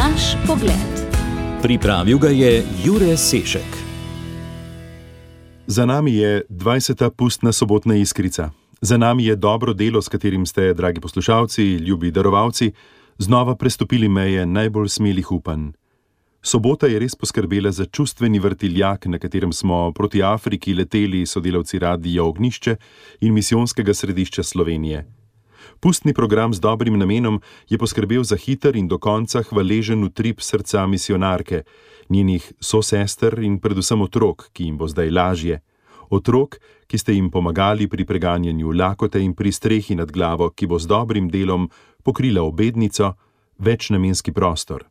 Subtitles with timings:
[0.00, 0.92] Naš pogled.
[1.62, 3.76] Pripravil ga je Jure Sešek.
[5.66, 7.10] Za nami je 20.
[7.10, 8.50] pustna sobotna iskrica.
[8.80, 12.72] Za nami je dobro delo, s katerim ste, dragi poslušalci, ljubi darovalci,
[13.18, 15.68] znova prestopili meje najbolj smelih upanj.
[16.42, 22.24] Sobota je res poskrbela za čustveni vrtiljak, na katerem smo proti Afriki leteli sodelavci Radija
[22.24, 22.76] Ognišče
[23.20, 25.19] in misijonskega središča Slovenije.
[25.80, 30.86] Pustni program z dobrim namenom je poskrbel za hiter in do konca hvaležen utrip srca
[30.86, 31.62] misionarke,
[32.08, 35.60] njenih sosester in predvsem otrok, ki jim bo zdaj lažje.
[36.10, 40.78] Otrok, ki ste jim pomagali pri preganjanju lakote in pri strehi nad glavo, ki bo
[40.78, 41.70] z dobrim delom
[42.02, 43.14] pokrila obednico,
[43.58, 44.84] večnamenski prostor.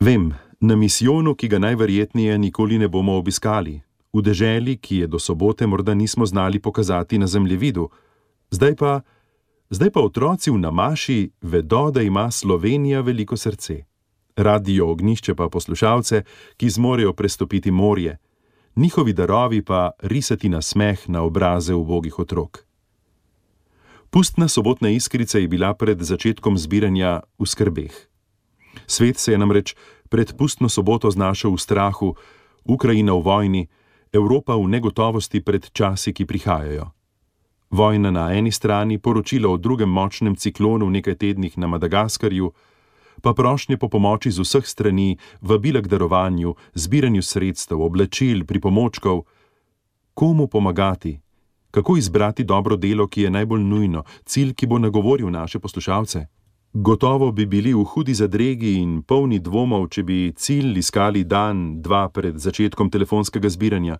[0.00, 3.80] Vem, na misijonu, ki ga najverjetneje nikoli ne bomo obiskali,
[4.12, 7.88] v deželi, ki je do sobote morda nismo znali pokazati na zemljevidu,
[8.50, 9.00] zdaj pa,
[9.70, 13.84] zdaj pa otroci v namaši vedo, da ima Slovenija veliko srce.
[14.36, 16.22] Radio ognišče pa poslušalce,
[16.56, 18.18] ki zmorejo prestopiti morje,
[18.76, 22.64] njihovi darovi pa risati na smeh na obraze ubogih otrok.
[24.10, 27.94] Pustna sobotna iskrica je bila pred začetkom zbiranja v skrbeh.
[28.86, 29.74] Svet se je namreč
[30.08, 32.14] pred pustno soboto znašel v strahu,
[32.64, 33.68] Ukrajina v vojni,
[34.12, 36.90] Evropa v negotovosti pred časi, ki prihajajo.
[37.70, 42.52] Vojna na eni strani, poročilo o drugem močnem ciklonu v nekaj tednih na Madagaskarju,
[43.22, 49.22] pa prošnje po pomoči z vseh strani, vabila k darovanju, zbiranju sredstev, oblačil, pripomočkov.
[50.14, 51.20] Komu pomagati?
[51.70, 56.26] Kako izbrati dobro delo, ki je najbolj nujno, cilj, ki bo nagovoril naše poslušalce?
[56.72, 62.08] Gotovo bi bili v hudi zadregi in polni dvomov, če bi cilj iskali dan, dva
[62.08, 63.98] pred začetkom telefonskega zbiranja.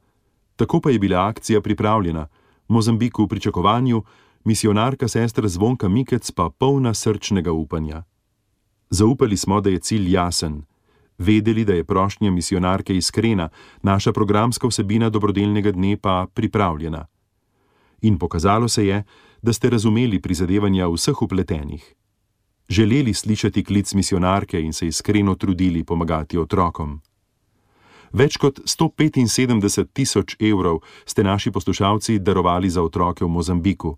[0.56, 2.26] Tako pa je bila akcija pripravljena,
[2.70, 4.02] Mozambik v pričakovanju,
[4.44, 8.04] misionarka sestra Zvonka Mikec pa polna srčnega upanja.
[8.90, 10.62] Zaupali smo, da je cilj jasen.
[11.18, 13.48] Vedeli, da je prošnja misionarke iskrena,
[13.82, 17.06] naša programska vsebina dobrodelnega dne pa pripravljena.
[18.02, 19.04] In pokazalo se je,
[19.42, 21.94] da ste razumeli prizadevanja vseh upletenih
[22.70, 27.00] želeli slišati klic misionarke in se iskreno trudili pomagati otrokom.
[28.12, 33.96] Več kot 175 tisoč evrov ste naši poslušalci darovali za otroke v Mozambiku.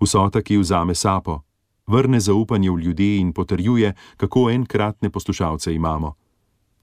[0.00, 1.42] Vsota, ki vzame sapo,
[1.86, 6.14] vrne zaupanje v ljudi in potrjuje, kako enkratne poslušalce imamo.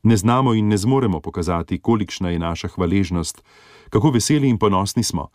[0.04, 3.44] Ne znamo in ne zmoremo pokazati, kolikšna je naša hvaležnost,
[3.90, 5.30] kako veseli in ponosni smo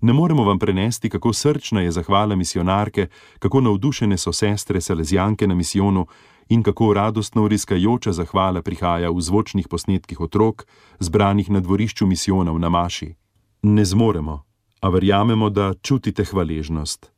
[0.00, 3.06] ne moremo vam prenesti, kako srčna je zahvala misionarke,
[3.38, 6.06] kako navdušene so sestre Salezijanke na misijonu
[6.50, 10.66] in kako radostno riskajoča zahvala prihaja v zvočnih posnetkih otrok,
[10.98, 13.14] zbranih na dvorišču misijona v Namaši.
[13.62, 14.42] Ne zmoremo,
[14.80, 17.12] a verjamemo, da čutite hvaležnost.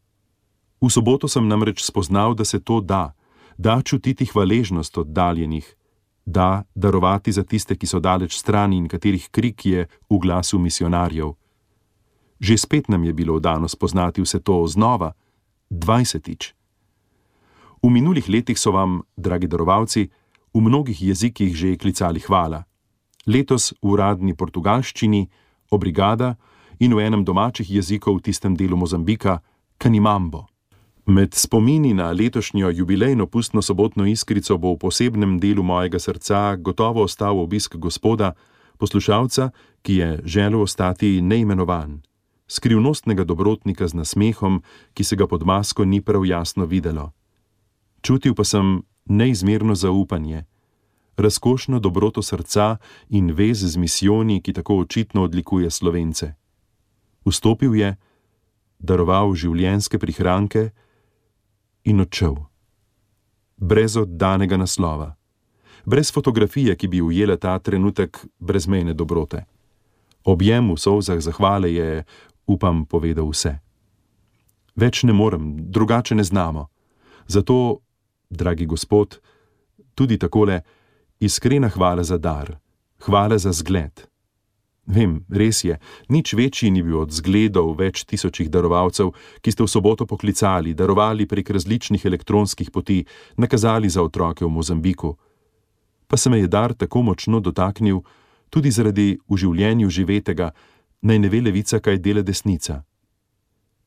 [0.81, 3.15] V soboto sem namreč spoznal, da se to da,
[3.57, 5.77] da čutiti hvaležnost oddaljenih,
[6.27, 11.33] da darovati za tiste, ki so daleč stran in katerih krik je v glasu misionarjev.
[12.41, 15.13] Že spet nam je bilo dano spoznati vse to znova,
[15.71, 16.55] dvajsetič.
[17.83, 20.11] V minulih letih so vam, dragi darovalci,
[20.55, 22.63] v mnogih jezikih že klicali hvala.
[23.27, 25.27] Letos v uradni portugalščini,
[25.71, 26.37] obrigada
[26.79, 29.43] in v enem domačih jezikov v tistem delu Mozambika,
[29.79, 30.47] kanimambo.
[31.07, 37.03] Med spomini na letošnjo jubilejno pustno sobotno iskrico bo v posebnem delu mojega srca gotovo
[37.03, 38.39] ostal obisk gospoda,
[38.79, 39.51] poslušalca,
[39.83, 42.03] ki je želel ostati neimenovan
[42.53, 44.63] skrivnostnega dobrotnika z nasmehom,
[44.95, 47.13] ki se ga pod masko ni prav jasno videlo.
[48.03, 50.45] Čutil pa sem neizmerno zaupanje,
[51.17, 52.77] razkošno dobroto srca
[53.09, 56.35] in vez z misijoni, ki tako očitno odlikuje slovence.
[57.25, 57.97] Vstopil je,
[58.79, 60.71] daroval življenske prihranke
[61.85, 62.35] in odšel.
[63.57, 65.15] Brez oddanega naslova,
[65.85, 69.45] brez fotografije, ki bi ujela ta trenutek brezmejne dobrote.
[70.25, 72.05] Objem v solzah zahvale je
[72.47, 73.59] upam, povedal vse.
[74.75, 76.67] Več ne morem, drugače ne znamo.
[77.27, 77.79] Zato,
[78.33, 79.21] dragi gospod,
[79.95, 80.63] tudi takole,
[81.21, 82.59] iskrena hvala za dar,
[83.07, 84.07] hvala za zgled.
[84.87, 85.77] Vem, res je,
[86.11, 91.29] nič večji ni bil od zgledov več tisočih darovalcev, ki ste v soboto poklicali, darovali
[91.31, 93.05] prek različnih elektronskih poti,
[93.39, 95.15] nakazali za otroke v Mozambiku.
[96.11, 98.03] Pa se me je dar tako močno dotaknil,
[98.51, 100.51] tudi zaradi v življenju živetega,
[101.07, 102.83] naj ne ve levica, kaj dela desnica.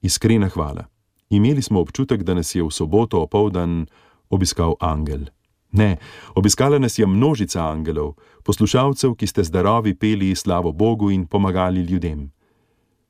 [0.01, 0.87] Iskrena hvala.
[1.29, 3.85] Imeli smo občutek, da nas je v soboto opoldan
[4.29, 5.25] obiskal angel.
[5.71, 5.97] Ne,
[6.35, 12.31] obiskala nas je množica angelov, poslušalcev, ki ste zdarovi peli slavo Bogu in pomagali ljudem.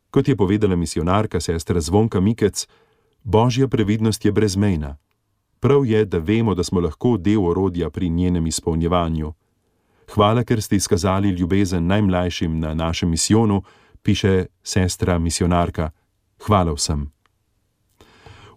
[0.09, 2.67] Kot je povedala misionarka sestra Zvonka Mikec,
[3.23, 4.97] božja previdnost je brezmejna.
[5.59, 9.33] Prav je, da vemo, da smo lahko del orodja pri njenem izpolnjevanju.
[10.13, 13.63] Hvala, ker ste izkazali ljubezen najmlajšim na našem misijonu,
[14.01, 15.91] piše sestra misionarka.
[16.45, 17.11] Hvala vsem.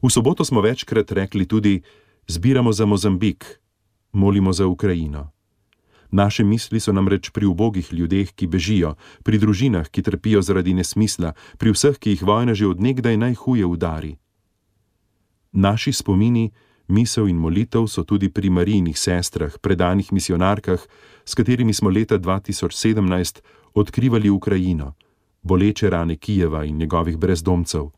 [0.03, 1.83] V soboto smo večkrat rekli tudi:
[2.31, 3.61] Zbiramo za Mozambik,
[4.13, 5.31] molimo za Ukrajino.
[6.11, 8.95] Naše misli so namreč pri ubogih ljudeh, ki bežijo,
[9.25, 14.17] pri družinah, ki trpijo zaradi nesmisla, pri vseh, ki jih vojna že odnegdaj najhuje udari.
[15.53, 16.53] Naši spomini,
[16.89, 20.85] misel in molitev so tudi pri Marijnih sestrah, predanih misionarkah,
[21.25, 23.41] s katerimi smo leta 2017
[23.75, 24.95] odkrivali Ukrajino,
[25.43, 27.98] boleče rane Kijeva in njegovih brezdomcev.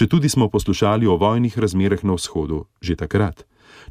[0.00, 3.42] Če tudi smo poslušali o vojnih razmerah na vzhodu, že takrat.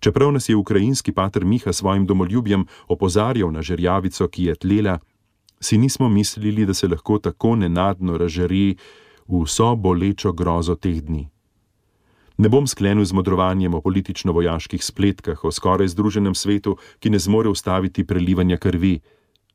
[0.02, 4.96] Čeprav nas je ukrajinski pater Miha svojim domoljubjem opozarjal na žerjavico, ki je tlela,
[5.62, 8.78] si nismo mislili, da se lahko tako nenadno razžari
[9.28, 11.28] v vso bolečo grozo teh dni.
[12.42, 17.54] Ne bom sklenil z modrovanjem o politično-vojaških spletkah, o skoraj združenem svetu, ki ne zmore
[17.54, 18.98] ustaviti prelivanja krvi.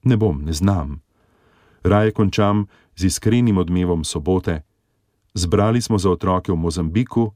[0.06, 1.02] Ne bom, ne znam.
[1.82, 4.62] Raje končam z iskrenim odmevom sobote.
[5.34, 7.32] Zbrali smo za otroke v Mozambiku,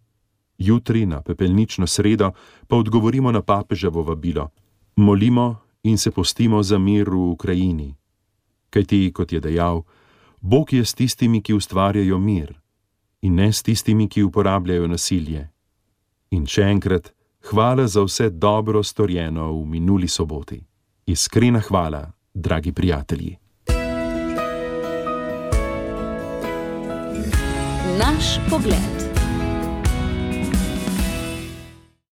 [0.58, 2.32] jutri na pepelnično sredo
[2.66, 4.50] pa odgovorimo na papeževo vabilo.
[4.96, 7.94] Molimo in se postimo za mir v Ukrajini.
[8.70, 9.82] Kaj ti, kot je dejal,
[10.40, 12.60] Bog je s tistimi, ki ustvarjajo mir,
[13.22, 15.48] in ne s tistimi, ki uporabljajo nasilje.
[16.30, 17.10] In še enkrat,
[17.50, 20.60] hvala za vse dobro storjeno v minuli soboti.
[21.06, 23.38] Iskrena hvala, dragi prijatelji.
[27.98, 29.07] Naš pogled.